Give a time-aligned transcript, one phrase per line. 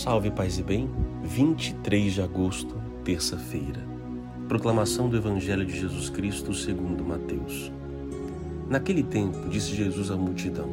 [0.00, 0.88] Salve, paz e bem.
[1.22, 3.86] 23 de agosto, terça-feira.
[4.48, 7.70] Proclamação do Evangelho de Jesus Cristo segundo Mateus.
[8.66, 10.70] Naquele tempo, disse Jesus à multidão: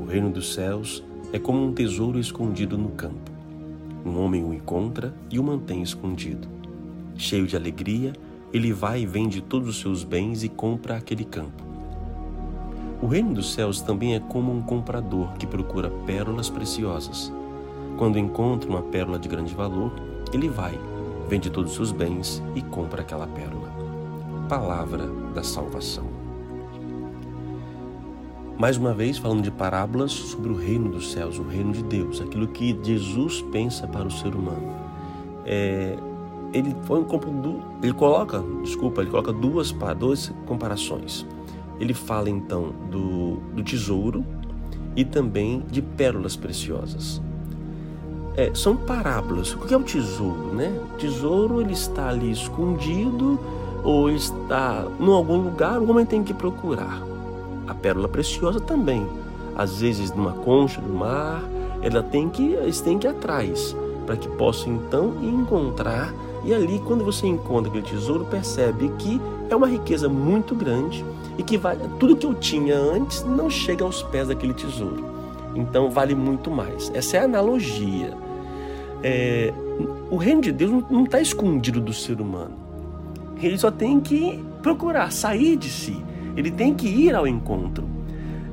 [0.00, 3.30] O reino dos céus é como um tesouro escondido no campo.
[4.02, 6.48] Um homem o encontra e o mantém escondido.
[7.18, 8.14] Cheio de alegria,
[8.50, 11.62] ele vai e vende todos os seus bens e compra aquele campo.
[13.02, 17.30] O reino dos céus também é como um comprador que procura pérolas preciosas
[17.98, 19.92] quando encontra uma pérola de grande valor,
[20.32, 20.78] ele vai,
[21.28, 23.70] vende todos os seus bens e compra aquela pérola.
[24.48, 26.04] Palavra da salvação.
[28.56, 32.20] Mais uma vez, falando de parábolas sobre o reino dos céus, o reino de Deus,
[32.20, 34.74] aquilo que Jesus pensa para o ser humano.
[35.44, 35.96] É,
[36.52, 37.06] ele, foi um,
[37.82, 41.26] ele coloca, desculpa, ele coloca duas, duas comparações.
[41.78, 44.24] Ele fala então do, do tesouro
[44.96, 47.22] e também de pérolas preciosas
[48.36, 49.54] é, são parábolas.
[49.54, 50.80] O que é o tesouro, né?
[50.94, 53.38] O tesouro ele está ali escondido
[53.82, 57.02] ou está em algum lugar, o homem tem que procurar.
[57.66, 59.06] A pérola preciosa também,
[59.56, 61.42] às vezes numa concha do mar,
[61.82, 66.12] ela tem que, eles têm que ir atrás para que possa então encontrar
[66.44, 71.04] e ali quando você encontra aquele tesouro percebe que é uma riqueza muito grande
[71.36, 75.04] e que vale, tudo que eu tinha antes não chega aos pés daquele tesouro.
[75.54, 76.90] Então vale muito mais.
[76.94, 78.16] Essa é a analogia
[79.02, 79.52] é,
[80.10, 82.56] o reino de Deus não está escondido do ser humano.
[83.40, 85.96] Ele só tem que procurar sair de si.
[86.36, 87.88] Ele tem que ir ao encontro.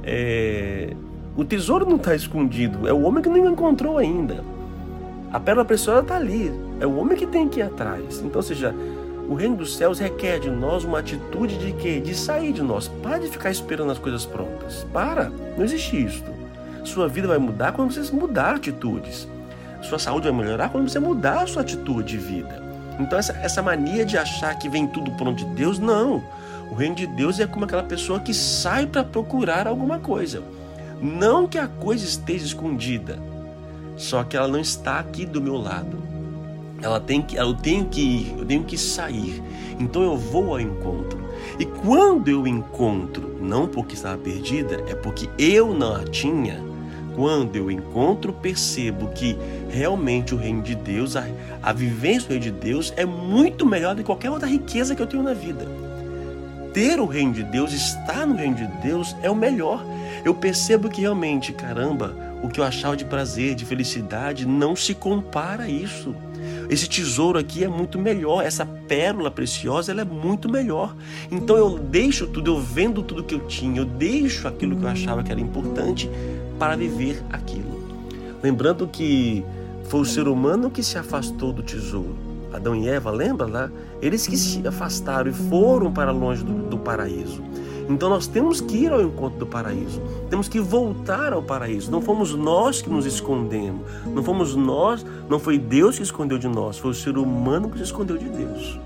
[0.04, 0.94] É,
[1.36, 2.88] o tesouro não está escondido.
[2.88, 4.44] É o homem que não encontrou ainda.
[5.32, 6.52] A pérola preciosa está ali.
[6.80, 8.22] É o homem que tem que ir atrás.
[8.24, 8.76] Então, seja,
[9.28, 12.00] o reino dos céus requer de nós uma atitude de quê?
[12.00, 12.88] De sair de nós.
[12.88, 14.86] Para de ficar esperando as coisas prontas.
[14.94, 15.32] Para.
[15.58, 16.24] Não existe isso.
[16.86, 19.28] Sua vida vai mudar quando vocês mudar atitudes.
[19.82, 22.64] Sua saúde vai melhorar quando você mudar a sua atitude de vida.
[23.00, 26.24] Então, essa, essa mania de achar que vem tudo pronto de Deus, não.
[26.72, 30.42] O reino de Deus é como aquela pessoa que sai para procurar alguma coisa.
[31.02, 33.20] Não que a coisa esteja escondida,
[33.98, 35.98] só que ela não está aqui do meu lado.
[36.82, 39.42] Ela tem que, eu tenho que ir, eu tenho que sair.
[39.80, 41.20] Então eu vou ao encontro.
[41.60, 46.62] E quando eu encontro, não porque estava perdida, é porque eu não a tinha,
[47.16, 49.38] quando eu encontro, percebo que
[49.70, 51.26] realmente o reino de Deus, a,
[51.64, 55.02] a vivência do reino de Deus é muito melhor do que qualquer outra riqueza que
[55.02, 55.66] eu tenho na vida.
[56.74, 59.82] Ter o reino de Deus, estar no reino de Deus é o melhor.
[60.26, 64.94] Eu percebo que realmente, caramba, o que eu achava de prazer, de felicidade, não se
[64.94, 66.14] compara a isso.
[66.70, 70.96] Esse tesouro aqui é muito melhor, essa pérola preciosa ela é muito melhor.
[71.32, 74.90] Então eu deixo tudo, eu vendo tudo que eu tinha, eu deixo aquilo que eu
[74.90, 76.10] achava que era importante
[76.58, 77.84] para viver aquilo.
[78.42, 79.44] Lembrando que
[79.86, 82.16] foi o ser humano que se afastou do tesouro.
[82.52, 83.72] Adão e Eva, lembra lá?
[84.02, 87.44] Eles que se afastaram e foram para longe do, do paraíso.
[87.88, 91.92] Então nós temos que ir ao encontro do paraíso, temos que voltar ao paraíso.
[91.92, 96.48] Não fomos nós que nos escondemos, não fomos nós, não foi Deus que escondeu de
[96.48, 98.80] nós, foi o ser humano que se escondeu de Deus.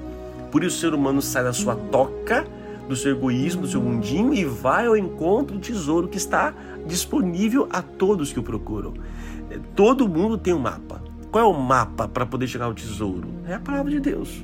[0.52, 2.46] Por isso o ser humano sai da sua toca
[2.90, 6.56] do seu egoísmo, do seu mundinho e vai ao encontro do tesouro que está
[6.88, 8.96] disponível a todos que o procuram.
[9.76, 11.00] Todo mundo tem um mapa.
[11.32, 13.28] Qual é o mapa para poder chegar ao tesouro?
[13.48, 14.44] É a palavra de Deus.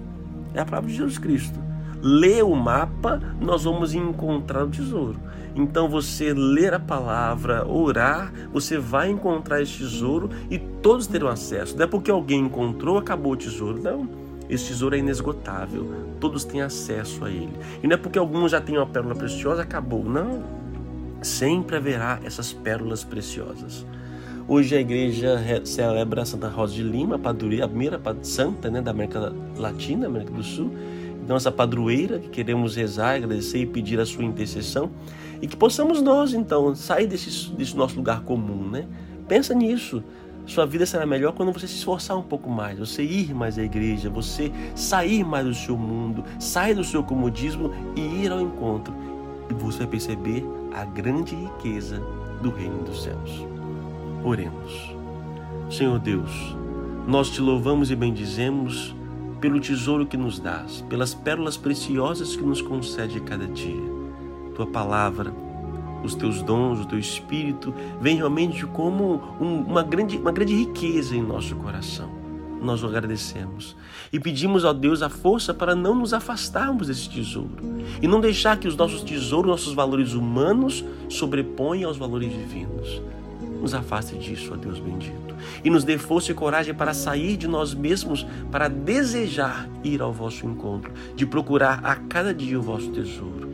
[0.54, 1.60] É a palavra de Jesus Cristo.
[2.08, 5.20] Lê o mapa, nós vamos encontrar o tesouro.
[5.56, 11.76] Então você ler a palavra, orar, você vai encontrar esse tesouro e todos terão acesso.
[11.76, 13.82] Não é porque alguém encontrou, acabou o tesouro.
[13.82, 14.08] Não.
[14.48, 17.58] Esse tesouro é inesgotável, todos têm acesso a ele.
[17.82, 20.04] E não é porque alguns já têm uma pérola preciosa, acabou.
[20.04, 20.44] Não.
[21.24, 23.84] Sempre haverá essas pérolas preciosas.
[24.48, 30.06] Hoje a igreja celebra Santa Rosa de Lima, a primeira santa né, da América Latina,
[30.06, 30.72] América do Sul.
[31.28, 34.92] Essa padroeira que queremos rezar, agradecer e pedir a sua intercessão.
[35.42, 38.86] E que possamos nós, então, sair desse, desse nosso lugar comum, né?
[39.28, 40.04] Pensa nisso.
[40.46, 43.64] Sua vida será melhor quando você se esforçar um pouco mais, você ir mais à
[43.64, 48.94] igreja, você sair mais do seu mundo, sair do seu comodismo e ir ao encontro.
[49.50, 52.00] E você vai perceber a grande riqueza
[52.44, 53.48] do reino dos céus.
[54.24, 54.96] Oremos.
[55.70, 56.30] Senhor Deus,
[57.08, 58.96] nós te louvamos e bendizemos
[59.40, 63.96] pelo tesouro que nos dás, pelas pérolas preciosas que nos concede cada dia.
[64.56, 65.34] Tua palavra
[66.06, 71.16] os teus dons, o teu espírito, vem realmente como um, uma, grande, uma grande riqueza
[71.16, 72.10] em nosso coração.
[72.62, 73.76] Nós o agradecemos
[74.12, 77.58] e pedimos ao Deus a força para não nos afastarmos desse tesouro
[78.02, 83.02] e não deixar que os nossos tesouros, nossos valores humanos sobreponham aos valores divinos.
[83.62, 85.25] nos afaste disso, ó Deus bendito,
[85.64, 90.14] e nos dê força e coragem para sair de nós mesmos, para desejar ir ao
[90.14, 93.50] vosso encontro, de procurar a cada dia o vosso tesouro.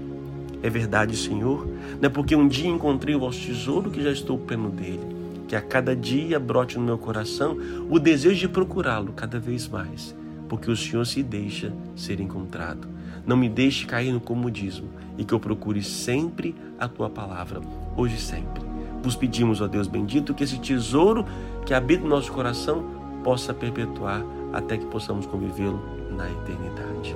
[0.63, 1.67] É verdade, Senhor,
[1.99, 5.05] não é porque um dia encontrei o vosso tesouro que já estou pleno dele,
[5.47, 7.57] que a cada dia brote no meu coração
[7.89, 10.15] o desejo de procurá-lo cada vez mais,
[10.47, 12.87] porque o Senhor se deixa ser encontrado.
[13.25, 17.61] Não me deixe cair no comodismo e que eu procure sempre a tua palavra,
[17.95, 18.70] hoje e sempre.
[19.01, 21.25] Vos pedimos, ó Deus bendito, que esse tesouro
[21.65, 22.83] que habita no nosso coração
[23.23, 25.79] possa perpetuar até que possamos convivê-lo
[26.11, 27.15] na eternidade.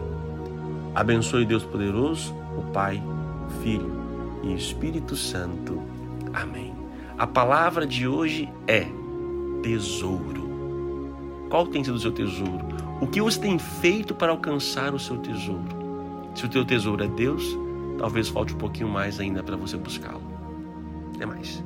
[0.94, 3.02] Abençoe Deus poderoso, o Pai,
[3.48, 3.92] o Filho
[4.44, 5.82] e o Espírito Santo.
[6.34, 6.74] Amém.
[7.18, 8.88] A palavra de hoje é
[9.62, 10.46] tesouro.
[11.50, 12.66] Qual tem sido o seu tesouro?
[13.02, 15.86] O que você tem feito para alcançar o seu tesouro?
[16.34, 17.58] Se o teu tesouro é Deus,
[17.98, 20.22] talvez falte um pouquinho mais ainda para você buscá-lo.
[21.14, 21.64] Até mais.